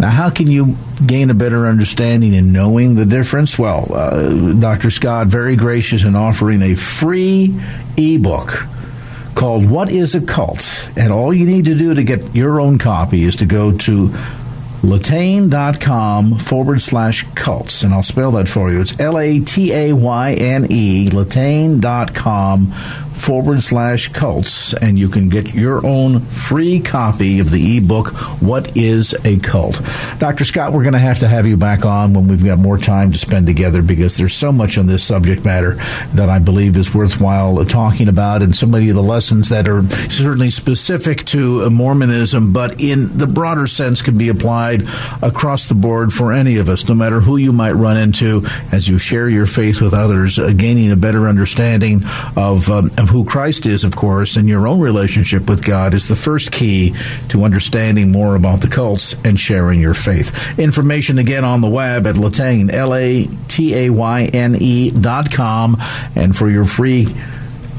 [0.00, 3.56] Now, how can you gain a better understanding in knowing the difference?
[3.56, 4.90] Well, uh, Dr.
[4.90, 7.54] Scott, very gracious in offering a free
[7.96, 8.66] ebook
[9.36, 10.90] called What is a Cult?
[10.96, 14.12] And all you need to do to get your own copy is to go to
[14.82, 17.82] latayne.com forward slash cults.
[17.82, 18.80] And I'll spell that for you.
[18.80, 22.72] It's L A T A Y N E, latayne.com
[23.22, 28.08] forward slash cults, and you can get your own free copy of the ebook,
[28.42, 29.80] What is a Cult?
[30.18, 30.44] Dr.
[30.44, 33.12] Scott, we're going to have to have you back on when we've got more time
[33.12, 35.74] to spend together because there's so much on this subject matter
[36.14, 39.88] that I believe is worthwhile talking about, and so many of the lessons that are
[40.10, 44.82] certainly specific to Mormonism, but in the broader sense can be applied
[45.22, 48.88] across the board for any of us, no matter who you might run into as
[48.88, 52.02] you share your faith with others, uh, gaining a better understanding
[52.36, 56.08] of, um, of who Christ is, of course, and your own relationship with God is
[56.08, 56.94] the first key
[57.28, 60.58] to understanding more about the cults and sharing your faith.
[60.58, 65.30] Information again on the web at Latayne, L A T A Y N E dot
[65.30, 65.76] com.
[66.16, 67.14] And for your free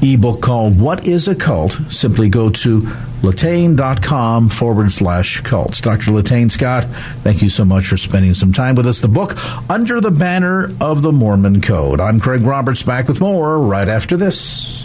[0.03, 2.81] ebook called What is a Cult, simply go to
[3.21, 5.81] latayne.com forward slash cults.
[5.81, 6.11] Dr.
[6.11, 6.83] Latayne Scott,
[7.23, 9.01] thank you so much for spending some time with us.
[9.01, 9.35] The book,
[9.69, 11.99] Under the Banner of the Mormon Code.
[11.99, 14.82] I'm Craig Roberts, back with more right after this.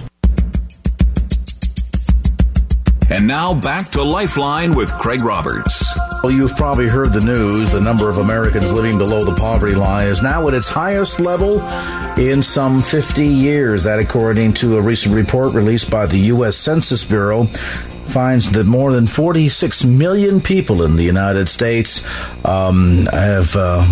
[3.11, 5.99] And now back to Lifeline with Craig Roberts.
[6.23, 7.73] Well, you've probably heard the news.
[7.73, 11.63] The number of Americans living below the poverty line is now at its highest level
[12.19, 13.85] in some 50 years.
[13.85, 16.57] That, according to a recent report released by the U.S.
[16.57, 22.05] Census Bureau, finds that more than 46 million people in the United States
[22.45, 23.57] um, have.
[23.57, 23.87] Uh,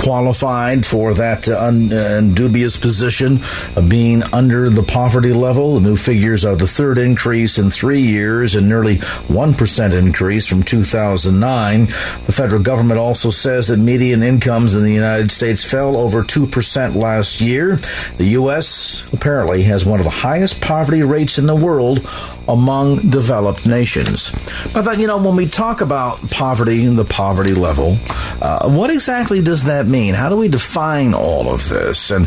[0.00, 3.40] qualified for that uh, un, uh, dubious position
[3.76, 5.74] of being under the poverty level.
[5.74, 10.62] The new figures are the third increase in three years and nearly 1% increase from
[10.62, 11.84] 2009.
[11.84, 16.94] The federal government also says that median incomes in the United States fell over 2%
[16.94, 17.76] last year.
[18.16, 19.04] The U.S.
[19.12, 22.08] apparently has one of the highest poverty rates in the world
[22.48, 24.32] among developed nations.
[24.72, 27.96] But, you know, when we talk about poverty and the poverty level,
[28.42, 30.14] uh, what exactly does that mean?
[30.14, 32.10] How do we define all of this?
[32.10, 32.26] And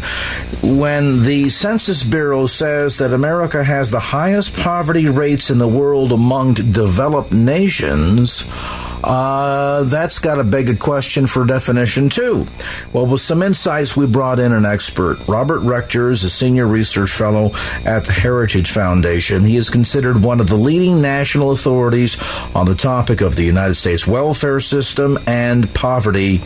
[0.62, 6.12] when the Census Bureau says that America has the highest poverty rates in the world
[6.12, 8.46] among developed nations,
[9.04, 12.46] uh, that's got to beg a question for definition, too.
[12.94, 15.28] Well, with some insights, we brought in an expert.
[15.28, 17.52] Robert Rector is a senior research fellow
[17.86, 19.44] at the Heritage Foundation.
[19.44, 22.18] He is considered one of the leading national authorities
[22.56, 26.42] on the topic of the United States welfare system and poverty,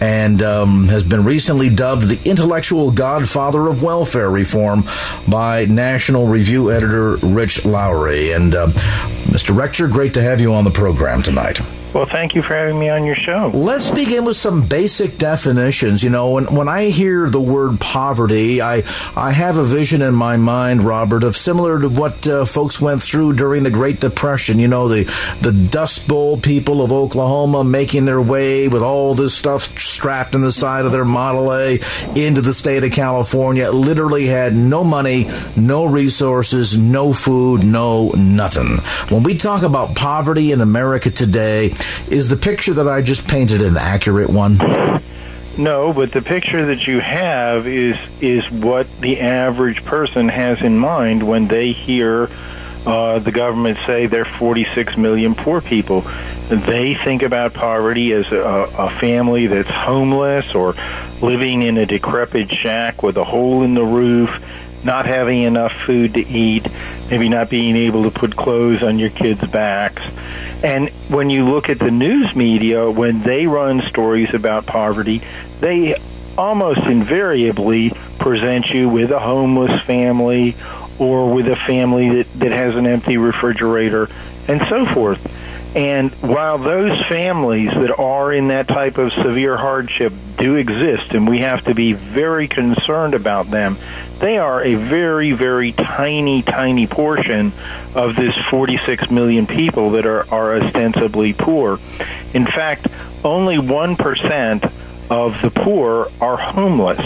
[0.00, 4.84] and um, has been recently dubbed the intellectual godfather of welfare reform
[5.28, 8.32] by National Review editor Rich Lowry.
[8.32, 8.68] And uh,
[9.26, 9.56] Mr.
[9.56, 11.60] Rector, great to have you on the program tonight.
[11.92, 13.50] Well, thank you for having me on your show.
[13.52, 16.04] Let's begin with some basic definitions.
[16.04, 18.84] You know, when, when I hear the word poverty, I
[19.16, 23.02] I have a vision in my mind, Robert, of similar to what uh, folks went
[23.02, 24.60] through during the Great Depression.
[24.60, 25.04] You know, the
[25.40, 30.42] the Dust Bowl people of Oklahoma making their way with all this stuff strapped in
[30.42, 31.80] the side of their Model A
[32.14, 33.68] into the state of California.
[33.68, 38.78] Literally had no money, no resources, no food, no nothing.
[39.08, 41.74] When we talk about poverty in America today,
[42.10, 44.58] is the picture that I just painted an accurate one?
[45.56, 50.78] No, but the picture that you have is is what the average person has in
[50.78, 52.30] mind when they hear
[52.86, 56.00] uh, the government say there are 46 million poor people.
[56.48, 60.74] They think about poverty as a, a family that's homeless or
[61.20, 64.30] living in a decrepit shack with a hole in the roof,
[64.84, 66.66] not having enough food to eat,
[67.10, 70.02] maybe not being able to put clothes on your kids' backs.
[70.62, 75.22] And when you look at the news media, when they run stories about poverty,
[75.60, 75.96] they
[76.36, 80.56] almost invariably present you with a homeless family
[80.98, 84.08] or with a family that, that has an empty refrigerator
[84.48, 85.39] and so forth.
[85.74, 91.28] And while those families that are in that type of severe hardship do exist, and
[91.28, 93.78] we have to be very concerned about them,
[94.18, 97.52] they are a very, very tiny, tiny portion
[97.94, 101.78] of this 46 million people that are, are ostensibly poor.
[102.34, 102.88] In fact,
[103.22, 104.72] only 1%
[105.08, 107.00] of the poor are homeless.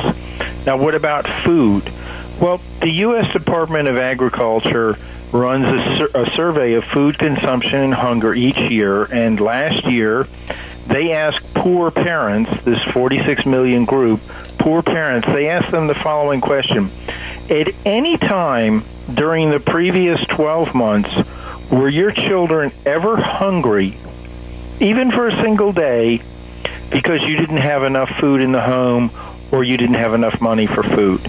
[0.64, 1.92] Now, what about food?
[2.40, 3.32] Well, the U.S.
[3.32, 4.98] Department of Agriculture
[5.34, 10.28] runs a, sur- a, survey of food consumption and hunger each year, and last year
[10.86, 14.20] they asked poor parents, this 46 million group,
[14.58, 16.90] poor parents, they asked them the following question
[17.50, 21.10] At any time during the previous 12 months,
[21.68, 23.98] were your children ever hungry,
[24.78, 26.22] even for a single day,
[26.90, 29.10] because you didn't have enough food in the home
[29.50, 31.28] or you didn't have enough money for food?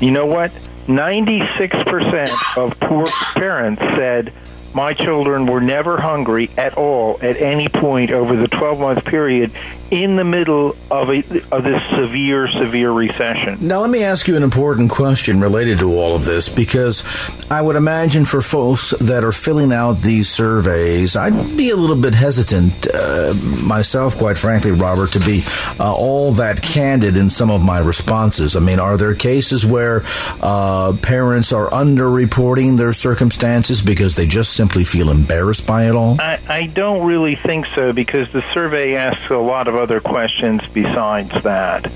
[0.00, 0.52] You know what?
[0.88, 4.32] 96% of poor parents said,
[4.74, 9.52] my children were never hungry at all at any point over the 12 month period
[9.90, 11.18] in the middle of, a,
[11.50, 13.66] of this severe, severe recession.
[13.66, 17.04] Now, let me ask you an important question related to all of this because
[17.50, 21.96] I would imagine for folks that are filling out these surveys, I'd be a little
[21.96, 23.32] bit hesitant uh,
[23.64, 25.42] myself, quite frankly, Robert, to be
[25.80, 28.56] uh, all that candid in some of my responses.
[28.56, 30.02] I mean, are there cases where
[30.42, 36.20] uh, parents are underreporting their circumstances because they just simply feel embarrassed by it all?
[36.20, 40.60] I, I don't really think so because the survey asks a lot of other questions
[40.74, 41.86] besides that.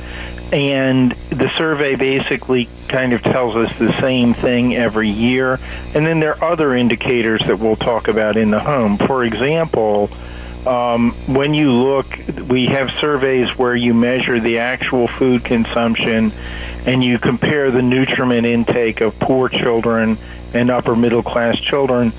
[0.52, 5.58] and the survey basically kind of tells us the same thing every year.
[5.94, 8.98] And then there are other indicators that we'll talk about in the home.
[8.98, 10.10] For example,
[10.66, 12.06] um, when you look,
[12.48, 16.30] we have surveys where you measure the actual food consumption
[16.86, 20.18] and you compare the nutriment intake of poor children
[20.52, 22.12] and upper middle class children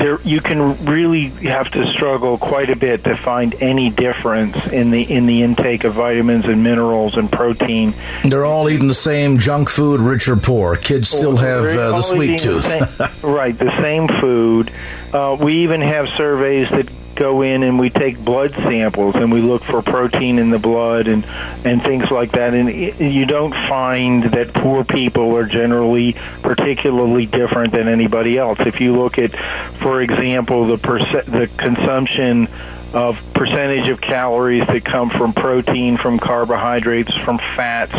[0.00, 4.90] there you can really have to struggle quite a bit to find any difference in
[4.90, 7.94] the in the intake of vitamins and minerals and protein.
[8.24, 10.76] They're all eating the same junk food, rich or poor.
[10.76, 12.64] Kids still have uh, the sweet tooth.
[12.64, 14.72] The same, right, the same food.
[15.12, 16.88] Uh, we even have surveys that
[17.20, 21.06] go in and we take blood samples and we look for protein in the blood
[21.06, 21.24] and
[21.66, 22.54] and things like that.
[22.54, 28.58] And it, you don't find that poor people are generally particularly different than anybody else.
[28.60, 29.32] If you look at
[29.76, 32.48] for example the percent the consumption
[32.94, 37.94] of percentage of calories that come from protein from carbohydrates from fats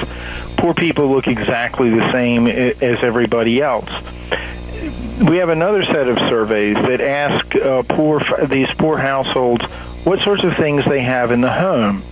[0.57, 3.89] poor people look exactly the same as everybody else
[5.27, 9.63] we have another set of surveys that ask uh, poor these poor households
[10.03, 12.03] what sorts of things they have in the home,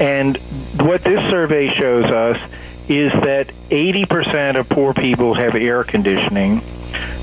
[0.00, 0.36] and
[0.80, 2.36] what this survey shows us
[2.88, 6.62] is that 80% of poor people have air conditioning.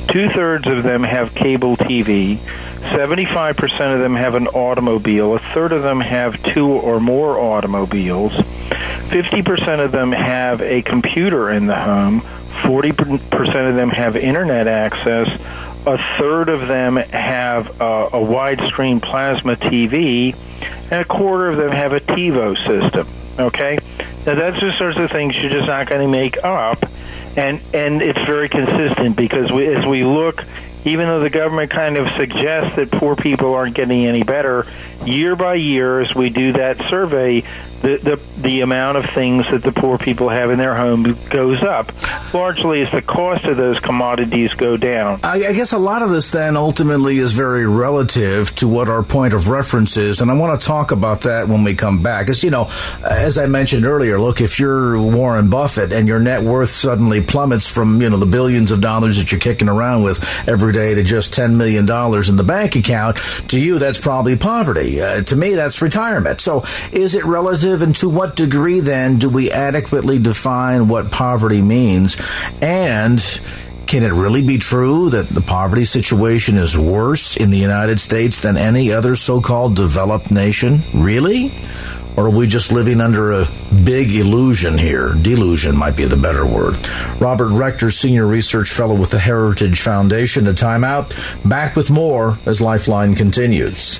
[0.07, 2.38] Two thirds of them have cable TV.
[2.38, 5.36] 75% of them have an automobile.
[5.36, 8.31] A third of them have two or more automobiles.
[8.31, 12.21] 50% of them have a computer in the home.
[12.64, 15.28] 40% of them have internet access.
[15.86, 20.36] A third of them have uh, a widescreen plasma TV,
[20.91, 23.08] and a quarter of them have a TiVo system.
[23.38, 23.78] Okay,
[24.26, 26.84] now that's the sorts of things you're just not going to make up,
[27.36, 30.41] and and it's very consistent because we, as we look
[30.86, 34.68] even though the government kind of suggests that poor people aren't getting any better,
[35.03, 37.43] year by year, as we do that survey,
[37.86, 41.61] the, the, the amount of things that the poor people have in their home goes
[41.61, 41.91] up,
[42.33, 45.19] largely as the cost of those commodities go down.
[45.23, 49.03] I, I guess a lot of this then ultimately is very relative to what our
[49.03, 52.27] point of reference is, and I want to talk about that when we come back.
[52.27, 52.71] As you know,
[53.03, 57.67] as I mentioned earlier, look, if you're Warren Buffett and your net worth suddenly plummets
[57.67, 61.03] from you know the billions of dollars that you're kicking around with every day to
[61.03, 63.17] just ten million dollars in the bank account,
[63.49, 65.01] to you that's probably poverty.
[65.01, 66.41] Uh, to me, that's retirement.
[66.41, 67.74] So, is it relative?
[67.82, 72.17] And to what degree then do we adequately define what poverty means?
[72.61, 73.23] And
[73.88, 78.41] can it really be true that the poverty situation is worse in the United States
[78.41, 80.80] than any other so called developed nation?
[80.93, 81.51] Really?
[82.17, 83.47] Or are we just living under a
[83.84, 85.09] big illusion here?
[85.09, 86.76] Delusion might be the better word.
[87.19, 91.13] Robert Rector, Senior Research Fellow with the Heritage Foundation, a timeout.
[91.47, 93.99] Back with more as Lifeline continues.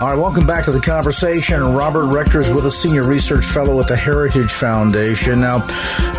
[0.00, 1.60] All right, welcome back to the conversation.
[1.74, 5.40] Robert Rector is with a senior research fellow at the Heritage Foundation.
[5.40, 5.66] Now,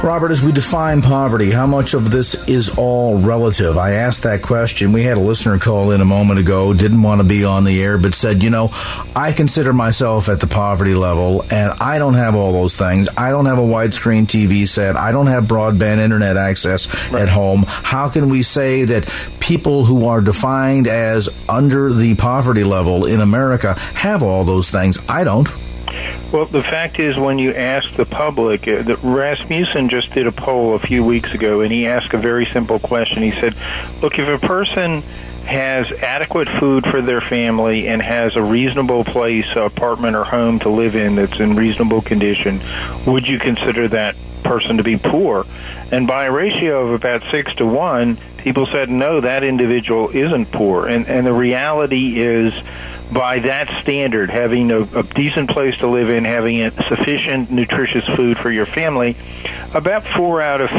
[0.04, 3.78] Robert, as we define poverty, how much of this is all relative?
[3.78, 4.92] I asked that question.
[4.92, 7.82] We had a listener call in a moment ago, didn't want to be on the
[7.82, 8.70] air, but said, you know,
[9.16, 13.08] I consider myself at the poverty level, and I don't have all those things.
[13.16, 14.98] I don't have a widescreen TV set.
[14.98, 17.22] I don't have broadband internet access right.
[17.22, 17.64] at home.
[17.66, 19.10] How can we say that
[19.40, 25.00] people who are defined as under the poverty level in America have all those things.
[25.08, 25.50] I don't.
[26.32, 30.76] Well, the fact is, when you ask the public, uh, Rasmussen just did a poll
[30.76, 33.24] a few weeks ago, and he asked a very simple question.
[33.24, 33.56] He said,
[34.02, 35.02] "Look, if a person
[35.46, 40.70] has adequate food for their family and has a reasonable place, apartment or home to
[40.70, 42.62] live in that's in reasonable condition,
[43.08, 45.48] would you consider that person to be poor?"
[45.92, 50.52] And by a ratio of about six to one, people said, "No, that individual isn't
[50.52, 52.54] poor." And and the reality is
[53.12, 58.38] by that standard, having a, a decent place to live in, having sufficient nutritious food
[58.38, 59.16] for your family,
[59.74, 60.70] about four out of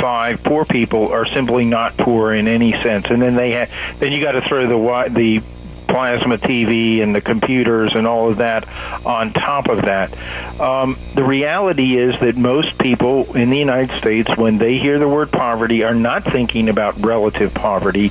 [0.00, 3.06] five poor people are simply not poor in any sense.
[3.08, 5.42] And then they ha- then you got to throw the the
[5.86, 8.68] plasma TV and the computers and all of that
[9.06, 10.12] on top of that.
[10.60, 15.08] Um, the reality is that most people in the United States, when they hear the
[15.08, 18.08] word poverty, are not thinking about relative poverty.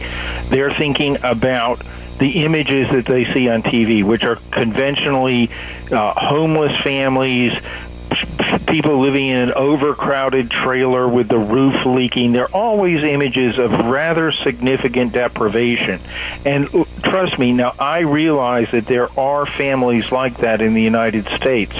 [0.49, 1.81] They're thinking about
[2.17, 5.49] the images that they see on TV, which are conventionally
[5.91, 7.53] uh, homeless families,
[8.67, 12.31] people living in an overcrowded trailer with the roof leaking.
[12.31, 15.99] They're always images of rather significant deprivation.
[16.45, 20.81] And uh, trust me, now I realize that there are families like that in the
[20.81, 21.75] United States.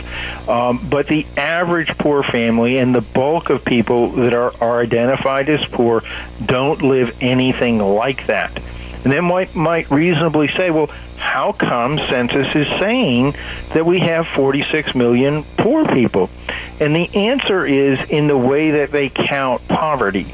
[0.48, 5.50] Um, but the average poor family and the bulk of people that are, are identified
[5.50, 6.04] as poor
[6.46, 8.62] don't live anything like that.
[9.06, 10.88] And then might might reasonably say, well,
[11.18, 13.36] how come census is saying
[13.74, 16.32] that we have 46 million poor people?
[16.80, 20.34] And the answer is in the way that they count poverty.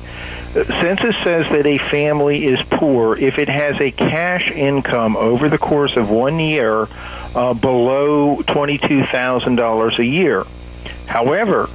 [0.53, 5.57] Census says that a family is poor if it has a cash income over the
[5.57, 6.87] course of one year
[7.35, 10.45] uh, below $22,000 a year.
[11.07, 11.69] However,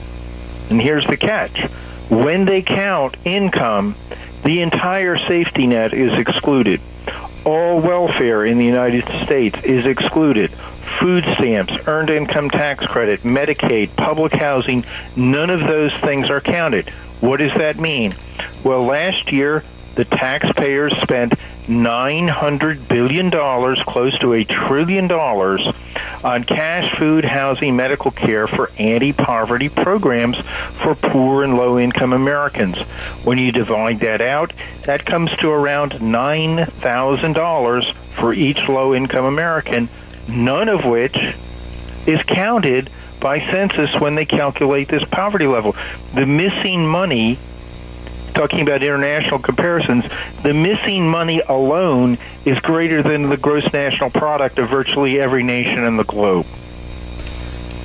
[0.71, 1.59] and here's the catch,
[2.09, 3.97] when they count income,
[4.45, 6.81] the entire safety net is excluded.
[7.45, 10.51] All welfare in the United States is excluded.
[11.01, 14.85] Food stamps, earned income tax credit, Medicaid, public housing,
[15.15, 16.89] none of those things are counted.
[17.21, 18.15] What does that mean?
[18.65, 19.63] Well, last year,
[19.97, 21.33] the taxpayers spent
[21.67, 25.67] $900 billion, close to a trillion dollars,
[26.23, 30.37] on cash, food, housing, medical care for anti poverty programs
[30.83, 32.77] for poor and low income Americans.
[33.25, 39.89] When you divide that out, that comes to around $9,000 for each low income American,
[40.29, 41.17] none of which
[42.07, 45.75] is counted by census when they calculate this poverty level.
[46.15, 47.39] The missing money
[48.37, 50.05] talking about international comparisons,
[50.43, 55.85] the missing money alone is greater than the gross national product of virtually every nation
[55.85, 56.47] in the globe.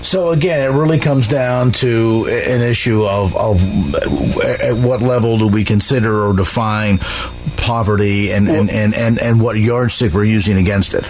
[0.03, 3.95] So again, it really comes down to an issue of, of
[4.43, 6.97] at what level do we consider or define
[7.57, 11.07] poverty and, and, and, and, and what yardstick we're using against it.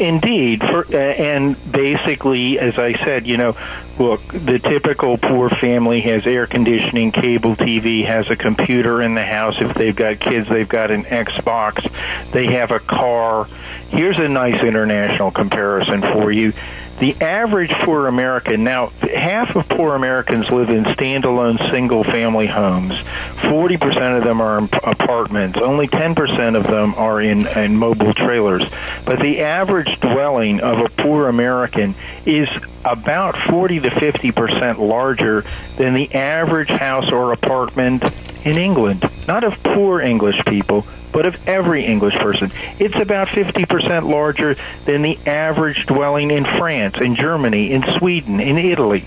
[0.00, 0.60] Indeed.
[0.60, 3.56] For, uh, and basically, as I said, you know,
[3.98, 9.24] look, the typical poor family has air conditioning, cable TV, has a computer in the
[9.24, 9.56] house.
[9.60, 11.90] If they've got kids, they've got an Xbox,
[12.32, 13.48] they have a car.
[13.90, 16.52] Here's a nice international comparison for you
[16.98, 22.92] the average poor American, now, half of poor Americans live in standalone single family homes.
[22.92, 25.58] 40% of them are in apartments.
[25.60, 28.64] Only 10% of them are in, in mobile trailers.
[29.04, 31.94] But the average dwelling of a poor American
[32.26, 32.48] is
[32.92, 35.44] about 40 to 50% larger
[35.76, 38.04] than the average house or apartment
[38.44, 39.04] in England.
[39.26, 42.52] Not of poor English people, but of every English person.
[42.78, 48.58] It's about 50% larger than the average dwelling in France, in Germany, in Sweden, in
[48.58, 49.04] Italy.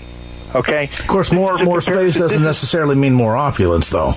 [0.54, 0.84] Okay?
[0.84, 4.14] Of course, more, more space doesn't necessarily mean more opulence, though.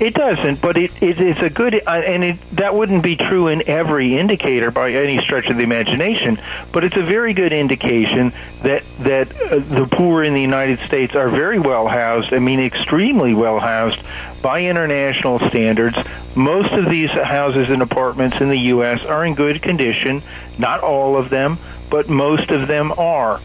[0.00, 3.48] It doesn't, but it, it it's a good, uh, and it, that wouldn't be true
[3.48, 6.40] in every indicator by any stretch of the imagination.
[6.72, 11.14] But it's a very good indication that that uh, the poor in the United States
[11.14, 12.32] are very well housed.
[12.32, 14.00] I mean, extremely well housed
[14.42, 15.96] by international standards.
[16.34, 19.04] Most of these houses and apartments in the U.S.
[19.04, 20.22] are in good condition.
[20.58, 21.58] Not all of them,
[21.90, 23.40] but most of them are.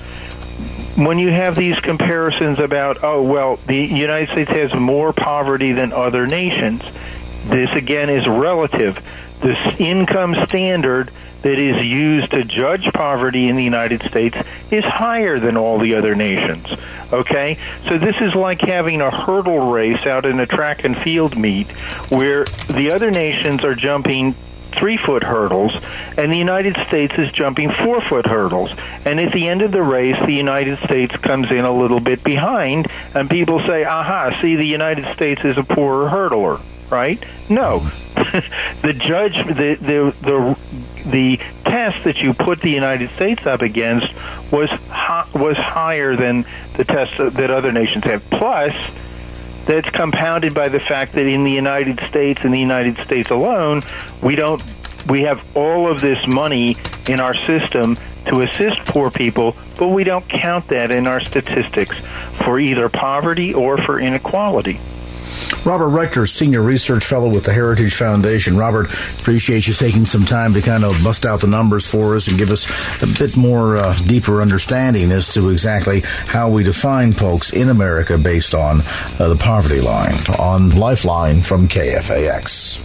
[0.96, 5.92] When you have these comparisons about, oh, well, the United States has more poverty than
[5.92, 6.82] other nations,
[7.46, 9.04] this again is relative.
[9.42, 14.38] This income standard that is used to judge poverty in the United States
[14.72, 16.66] is higher than all the other nations.
[17.12, 17.58] Okay?
[17.90, 21.70] So this is like having a hurdle race out in a track and field meet
[22.10, 24.34] where the other nations are jumping
[24.78, 25.74] three foot hurdles,
[26.18, 28.72] and the United States is jumping four foot hurdles.
[29.06, 32.24] And at the end of the race, the United States comes in a little bit
[32.24, 37.24] behind, and people say, aha, see, the United States is a poorer hurdler right?
[37.50, 37.80] No.
[38.82, 40.58] the judge, the, the the
[41.10, 44.08] the test that you put the United States up against
[44.52, 44.70] was
[45.34, 48.28] was higher than the test that other nations have.
[48.30, 48.74] Plus,
[49.66, 53.82] that's compounded by the fact that in the United States, in the United States alone,
[54.22, 54.64] we don't
[55.08, 60.04] we have all of this money in our system to assist poor people, but we
[60.04, 61.98] don't count that in our statistics
[62.44, 64.80] for either poverty or for inequality.
[65.66, 68.56] Robert Rector, Senior Research Fellow with the Heritage Foundation.
[68.56, 68.86] Robert,
[69.20, 72.38] appreciate you taking some time to kind of bust out the numbers for us and
[72.38, 72.68] give us
[73.02, 78.18] a bit more uh, deeper understanding as to exactly how we define folks in America
[78.18, 78.82] based on
[79.20, 82.85] uh, the poverty line on Lifeline from KFAX.